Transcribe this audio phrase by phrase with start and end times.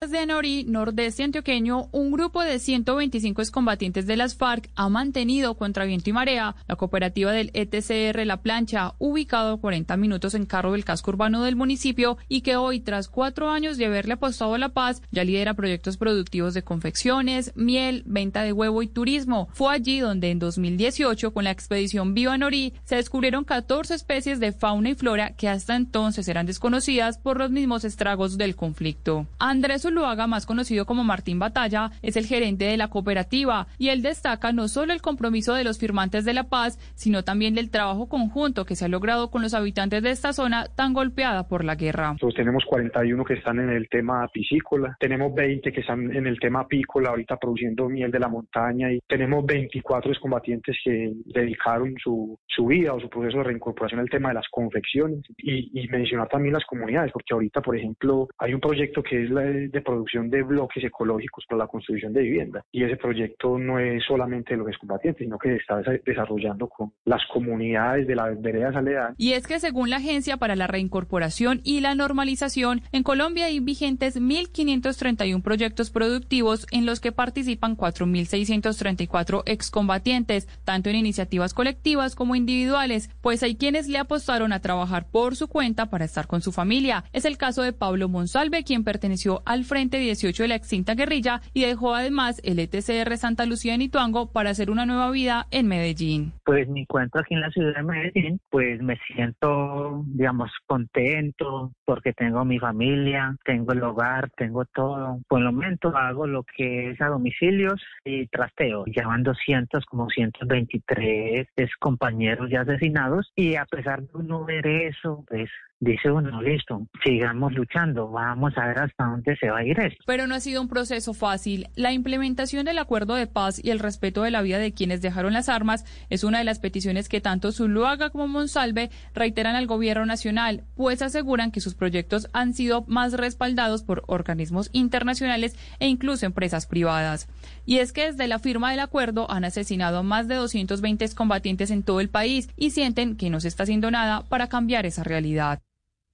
[0.00, 5.86] Desde Anorí, nordeste antioqueño, un grupo de 125 excombatientes de las FARC ha mantenido contra
[5.86, 10.70] viento y marea la cooperativa del ETCR La Plancha, ubicado a 40 minutos en carro
[10.70, 14.58] del casco urbano del municipio y que hoy, tras cuatro años de haberle apostado a
[14.58, 19.48] la paz, ya lidera proyectos productivos de confecciones, miel, venta de huevo y turismo.
[19.52, 24.52] Fue allí donde en 2018, con la expedición Viva Anorí, se descubrieron 14 especies de
[24.52, 29.26] fauna y flora que hasta entonces eran desconocidas por los mismos estragos del conflicto.
[29.40, 34.02] Andrés Zuluaga, más conocido como Martín Batalla, es el gerente de la cooperativa y él
[34.02, 38.06] destaca no solo el compromiso de los firmantes de la paz, sino también del trabajo
[38.06, 41.74] conjunto que se ha logrado con los habitantes de esta zona tan golpeada por la
[41.74, 42.12] guerra.
[42.12, 46.38] Nosotros tenemos 41 que están en el tema piscícola, tenemos 20 que están en el
[46.38, 52.38] tema apícola, ahorita produciendo miel de la montaña y tenemos 24 excombatientes que dedicaron su,
[52.46, 56.28] su vida o su proceso de reincorporación al tema de las confecciones y, y mencionar
[56.28, 59.82] también las comunidades, porque ahorita, por ejemplo, hay un proyecto que es la de de
[59.82, 62.64] producción de bloques ecológicos para la construcción de vivienda.
[62.72, 66.92] Y ese proyecto no es solamente de los excombatientes, sino que se está desarrollando con
[67.04, 69.14] las comunidades de las veredas aledañas.
[69.16, 73.60] Y es que según la Agencia para la Reincorporación y la Normalización, en Colombia hay
[73.60, 82.34] vigentes 1.531 proyectos productivos en los que participan 4.634 excombatientes, tanto en iniciativas colectivas como
[82.34, 86.52] individuales, pues hay quienes le apostaron a trabajar por su cuenta para estar con su
[86.52, 87.04] familia.
[87.12, 91.42] Es el caso de Pablo Monsalve, quien perteneció al Frente 18 de la extinta guerrilla
[91.52, 95.68] y dejó además el ETCR Santa Lucía en Ituango para hacer una nueva vida en
[95.68, 96.32] Medellín.
[96.44, 102.14] Pues mi cuento aquí en la ciudad de Medellín, pues me siento, digamos, contento porque
[102.14, 105.20] tengo mi familia, tengo el hogar, tengo todo.
[105.28, 108.84] Por el momento hago lo que es a domicilios y trasteo.
[108.86, 111.46] Ya van 200, como 123
[111.78, 117.52] compañeros ya asesinados y a pesar de no ver eso, pues dice uno, listo, sigamos
[117.52, 120.02] luchando, vamos a ver hasta dónde se va a ir esto.
[120.06, 121.68] Pero no ha sido un proceso fácil.
[121.76, 125.32] La implementación del acuerdo de paz y el respeto de la vida de quienes dejaron
[125.32, 130.06] las armas es una de las peticiones que tanto Zuluaga como Monsalve reiteran al gobierno
[130.06, 136.26] nacional, pues aseguran que sus proyectos han sido más respaldados por organismos internacionales e incluso
[136.26, 137.28] empresas privadas.
[137.64, 141.70] Y es que desde la firma del acuerdo han asesinado a más de 220 combatientes
[141.70, 145.04] en todo el país y sienten que no se está haciendo nada para cambiar esa
[145.04, 145.60] realidad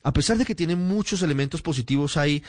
[0.04, 2.42] a pesar de que tiene muchos elementos positivos, hay